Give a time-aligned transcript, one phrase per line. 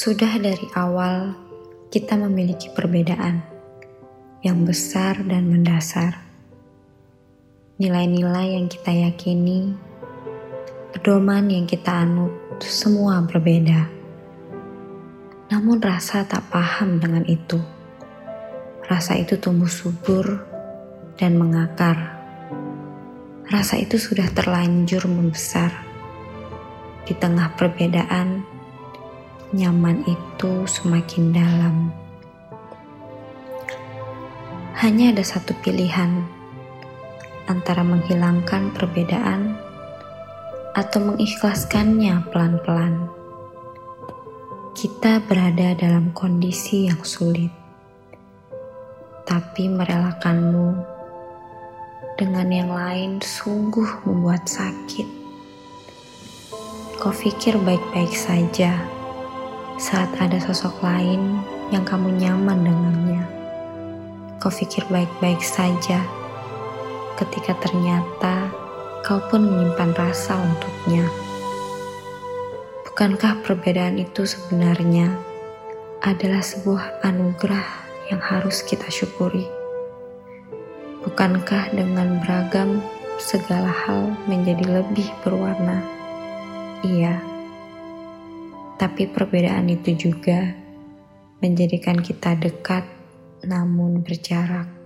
[0.00, 1.36] Sudah dari awal
[1.92, 3.44] kita memiliki perbedaan
[4.40, 6.24] yang besar dan mendasar.
[7.76, 9.76] Nilai-nilai yang kita yakini,
[10.96, 12.32] pedoman yang kita anut,
[12.64, 13.92] semua berbeda.
[15.52, 17.60] Namun rasa tak paham dengan itu.
[18.88, 20.24] Rasa itu tumbuh subur
[21.20, 22.16] dan mengakar.
[23.52, 25.76] Rasa itu sudah terlanjur membesar.
[27.04, 28.59] Di tengah perbedaan,
[29.50, 31.90] nyaman itu semakin dalam.
[34.78, 36.22] Hanya ada satu pilihan
[37.50, 39.58] antara menghilangkan perbedaan
[40.78, 43.10] atau mengikhlaskannya pelan-pelan.
[44.78, 47.50] Kita berada dalam kondisi yang sulit,
[49.26, 50.78] tapi merelakanmu
[52.14, 55.10] dengan yang lain sungguh membuat sakit.
[57.02, 58.99] Kau pikir baik-baik saja
[59.80, 61.40] saat ada sosok lain
[61.72, 63.24] yang kamu nyaman dengannya.
[64.36, 66.04] Kau pikir baik-baik saja
[67.16, 68.52] ketika ternyata
[69.00, 71.08] kau pun menyimpan rasa untuknya.
[72.84, 75.16] Bukankah perbedaan itu sebenarnya
[76.04, 77.64] adalah sebuah anugerah
[78.12, 79.48] yang harus kita syukuri?
[81.08, 82.84] Bukankah dengan beragam
[83.16, 85.80] segala hal menjadi lebih berwarna?
[86.84, 87.29] Iya
[88.80, 90.56] tapi perbedaan itu juga
[91.44, 92.88] menjadikan kita dekat
[93.44, 94.79] namun berjarak.